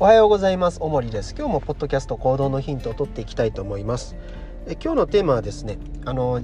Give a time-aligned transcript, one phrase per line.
[0.00, 0.78] おはようございます。
[0.80, 1.36] おもりです。
[1.38, 4.16] 今日もポッドキャスト行動のヒントを取っていきたいと思います。
[4.66, 6.40] え今日のテーマはですねあの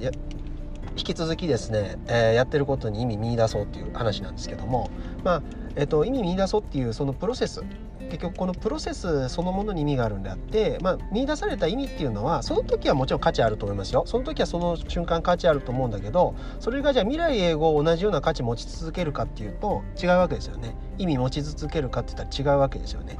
[0.95, 4.89] 引き続きですね、えー、やってることに意味見出そうっていう話なんですけども
[5.25, 5.43] まあ
[5.75, 7.61] えっと、意味見出そうっていうそのプロセス
[8.09, 14.03] 結局このプロセスそのものに意味があるんであって、まあ、見出された意味っていうのはその時はもちろん価値あると思いますよ。
[14.05, 20.75] その時はその瞬間価値あると思うんだけどそれがじゃあ未来永劫同じような価値持ち続けるかっていうと違うわけですよね。
[21.01, 23.17] 意味持ち続けるかって言ったら違うわけですよね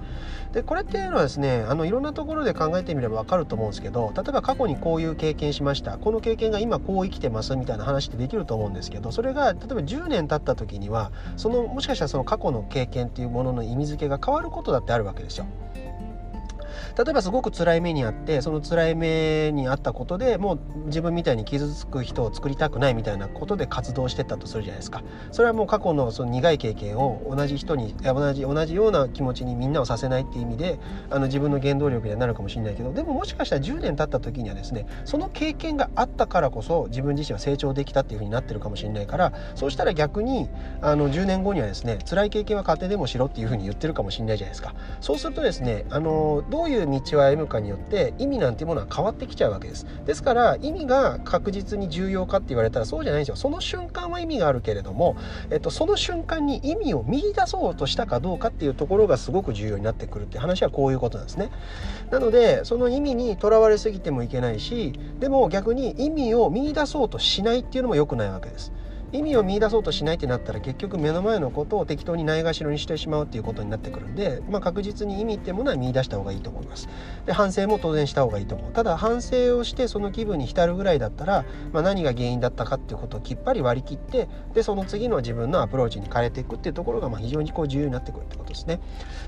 [0.53, 15.45] でこれっていうのはですねあのいろんなところで考えてみれば分かると思うんですけど例えば過去にこういう経験しましたこの経験が今こう生きてますみたいな話ってできると思うんですけどそれが例えば10年経った時にはそのもしかしたらその過去の経験っていうものの意味付けが変わることだってあるわけですよ。
[16.98, 25.04] 例えばすごく辛い目にあってその辛い目にあったことでもう自分みたいに傷つく人を作りたくないみたいなことで活動してったとするじゃないですか。
[25.32, 30.79] それはもう過去のその苦い経験を同じ人に同じ同じような気持ちにみんなをさせないっていう意味で
[31.10, 40.49] あの自分の原動力にはなるかもしれないけどでももしかしたら10年経った時にはですねその経験があったからこそ自分自身は成長できたっていうふうになってるかもしれないからそうしたら逆に
[40.82, 44.73] あの10年後にはですね辛い経験は勝手でもしろっていうふうに言ってるかもしれないじゃないですか。
[44.99, 49.86] そうするとですねあのどういう道を歩むかによって意味なんていうものは変わってきちゃうわけです。
[50.05, 53.36] ですから意味が確実に重要かって言われたらそうじゃないんですよ。
[53.36, 55.16] その瞬間は意味があるけれども、
[55.50, 61.52] えっと、その瞬間に意味を見出そうとしたかどうかっていうところがすごく重要になってくるっていう話はこういうことなんですね。
[62.10, 68.72] なのでその意味にとらわれすぎてもいけないしでも逆に意味を見出そうとしないっていうのも良くないわけです。
[69.13, 76.88] 意味を見出そうとしないってなったら結局目の前のことを適当にないがしろにしてしまうっていうことになってくるんで、まあ、確実に意味っていうものは見出した方がいいと思います。
[77.25, 78.72] で反省も当然した方がいいと思う。
[78.72, 88.79] ただ反省をしてその気分に浸るぐらいだったら、まあ、何が原因だったかっていうことをきっぱり割り切ってでその次の自分のアプローチに変えていくっていうところがまあ非常にこう重要になってくるってことですね。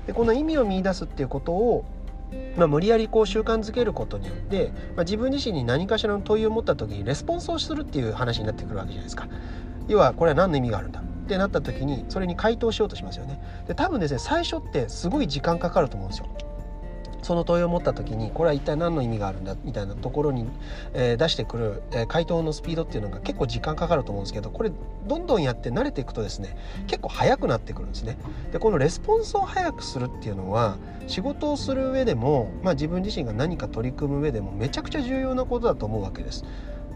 [0.06, 1.84] でこの意味を見出すっていうことを
[2.56, 9.28] まあ、無理やりこう習慣づけることによって、まあ、自分自身に何かしらの問いを持った時にレスポンスをするっていう話になってくるわけじゃないですか。
[9.88, 11.00] 要はこれは何の意味があるんだ？
[11.00, 13.40] ってなった時にそれに回答しようとしますよね。
[13.66, 16.26] で多分ですね最初ってすごい時間かかると思うんですよ。
[17.22, 19.56] その問いを持った時にこれは一体何の意味があるんだ？
[19.64, 20.46] みたいなところに、
[20.92, 24.70] えー、出してくる、えー、回答のスピードっていうのが結構時間かかると思うんですけどこれ
[25.06, 26.54] どんどんやって慣れていくとですね
[26.86, 28.18] 結構早くなってくるんですね。
[28.52, 36.44] でこのレスポンスを早くするっていうのは仕事をする上でも、まあ、自分自身が何か取り組む上でもめちゃくちゃ重要なことだと思うわけです。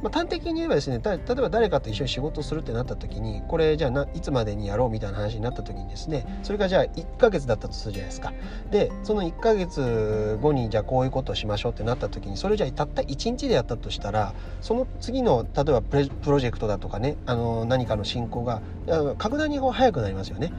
[0.02, 8.32] まあ、端的に言えばですね例えば誰かと一緒に仕事するってなった時にこれじゃあないつまでにやろうみたいな話になった時にですねそれがじゃあ1ヶ月だったとするじゃないですか
[8.70, 18.62] でその1ヶ月後にじゃあこういうことをしましょうってなった時にそれじゃあたった1日でやったとしたらその次の例えばプロジェクトだとかねあの何かの進行が
[19.18, 20.52] 格段に早くなりますよね。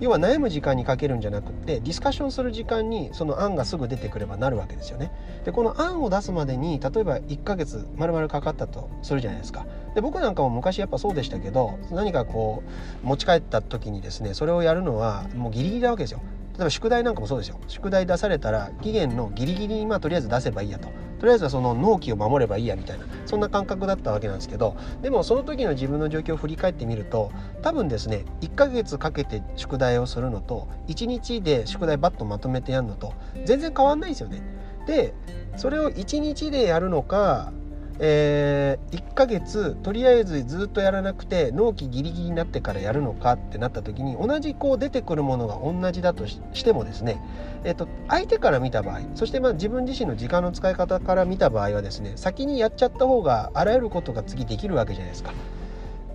[0.00, 5.12] 要は悩む時間にかけるんじゃなくてディスカッションする時間にその案がすぐ出てくればなるわけですよね。
[5.44, 9.66] でこの案を出すまでに例えば1ヶ月丸々かかったとするじゃないですか。
[9.94, 12.62] で僕なんかも昔やっぱそうでしたけど何かこ
[13.02, 16.20] う持ち帰った時にですねそれをやるのはもうギリギリなわけですよ。
[16.56, 17.58] 例えば宿題なんかもそうですよ。
[17.66, 20.88] 宿題出されたら期限のギリギリにまあとりあえず出せばいいやと。
[21.18, 23.06] とりあえずはその納期を守ればいいやみたいな。
[23.26, 24.76] そんな感覚だったわけなんですけど。
[25.02, 27.32] でもその時の自分の状況を振り返ってみると
[27.62, 34.42] 多分ですね1ヶ月かけて宿題をするのと1日で宿題バッとまとめてやるのと全然変わんないんですよね。
[34.86, 35.12] で
[35.56, 37.52] それを1日でやるのか
[38.00, 47.20] えー、1ヶ月とりあえずずっとやらなくて納期ギリギリになってからやるのかってなった時に同じこう出てくるものが同じだとしてもですね、
[47.64, 55.32] えーと、相手から見た場合そしてまあ自分自身の時間の使い方から見た場合はですね先にやっちゃった方があらゆることが次できるわけじゃないですか。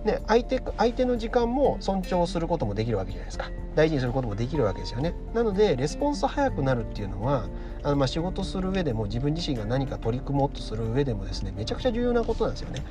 [0.04, 3.50] ね、相手相手の時間も尊重することもできるわけじゃないですか。
[3.74, 5.14] 大事にすることもできるわけですよね。
[5.34, 7.44] なのでレスポンス早くなるっていうのは
[7.82, 12.82] あのまあ仕事する上でも自分自身が何か取り組もうとする上でもですねめちゃくちゃ重要なことなんですよね。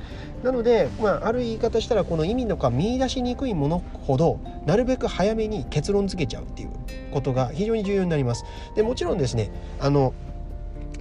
[0.44, 6.70] なので、まあ、ある言い方したらこの意味とか見出しにくいものほどなるべく早めに結論付けちゃうっていう
[7.12, 8.46] ことが非常に重要になります。
[8.76, 10.14] でもちろんですねあの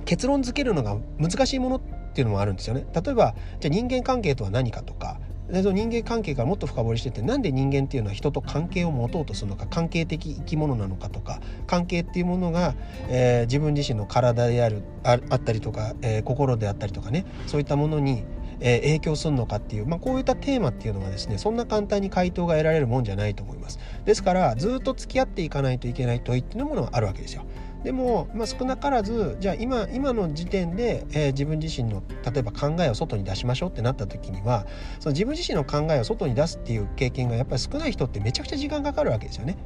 [0.07, 1.81] 結論付けるのが難しいものっ
[2.15, 2.87] ていうのもあるんですよね。
[2.95, 12.75] 例えばじゃあ人間関係とは何かとかでその人間関係からもっと深掘りしててなんで人間っていうのは人と関係を持とうとするのか関係的生き物なのかとか関係っていうものが、
[13.09, 18.25] えー、自分自身の体であるあったりとか、えー、心であったりとかねそういったものに
[18.61, 23.79] え影響するのかっていう、まあ、こういったテーマっていうのはですねそんな簡単に回答が得られるもんじゃないと思います。
[24.05, 27.45] ですからずっと付き合っていかないといけない問いっていうものはあるわけですよ。
[27.85, 34.67] でも、まあ、少なからずじゃあ今今の時点で、えー、自分自身の例えば考えを外に出しましょうってなった時には
[34.99, 39.57] その自分自身の考えを外に出すっていう経験がやっぱり少ない人ってめちゃくちゃ時間かかるわけですよね。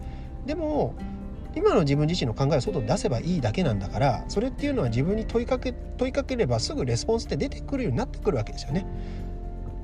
[0.46, 0.94] でも
[1.54, 8.86] 今の自分自身の考えを外に出せばいいだけなんだからそれっていうのは自分に問いかけ問いかければすぐレスポンスって出てくるようになってくるわけですよね。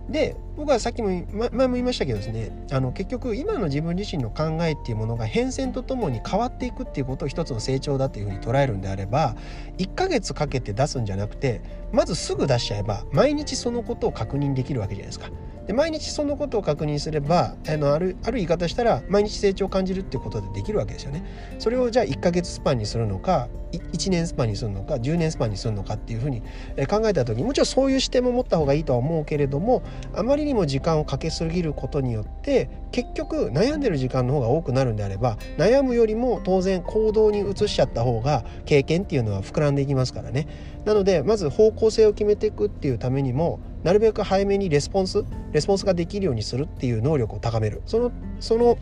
[0.09, 9.37] で僕はさっきも前も言いましたけどですねあの結局今の自分自身の考えっていうものが変遷とともに変わっていくっていうことを一つの成長だっていうふうに捉えるんであれば
[9.77, 11.61] 1ヶ月かけて出すんじゃなくて
[11.93, 15.31] まずすぐ出しちゃえば毎日そのことを確認できるわけじゃないですか。
[15.69, 21.23] で毎日そのことを確認すればあのあるある言い方したら毎日成長を感じるっていうことでできるわけですよね。
[21.59, 26.41] それをじゃあ1ヶ月スパンにするのか1年スパンにするのか10年スパンにするのかっていうふうに
[26.89, 29.83] 考えた時にもちろんそういう視点も持った方がいいとは思うけれども
[30.15, 40.47] あまりにも時間をかけすぎることによって結局悩んでる時間の方が多くなるんであれば悩むよりも当然行動に移しちゃった方が経験っていうのは膨らんでいきますからね。
[40.85, 48.79] なのでまず方向性を決めていくっていうためにもなるべく早めにレスポンスレスポンスができるようにするっていう能力を高めるそのその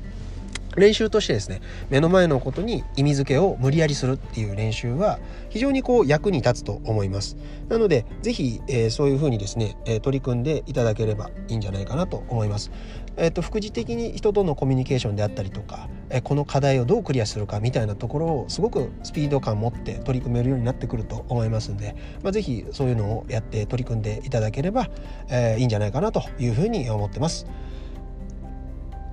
[0.76, 5.18] 練習としてですね目の前のことに意味付けを無理やりするっていう練習は
[5.48, 7.36] 非常にこう役に立つと思います
[7.68, 12.70] なので是非、えー、そういうふうにですね、えー、取り組んでいただければいいんじゃないかなと思います
[13.18, 24.88] えーと、副次的に人とのコミュニケーションであったりとか、えー、この課題をどうクリアするかみたいなところをすごくスピード感を持って取り組めるようになってくると思いますんで、まあ、是非そういうのをやって取り組んでいただければ、
[25.28, 27.46] えー、いいんじゃないかなというふうに思ってます。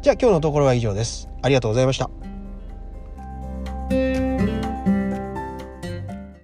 [0.03, 1.29] じゃあ今日のところは以上です。
[1.41, 2.22] ありがとうございました。